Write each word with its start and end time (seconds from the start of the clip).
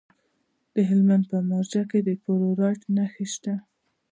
د 0.73 0.75
هلمند 0.89 1.23
په 1.31 1.37
مارجه 1.49 1.81
کې 1.91 1.99
د 2.07 2.09
فلورایټ 2.23 2.81
نښې 2.95 3.25
شته. 3.33 3.55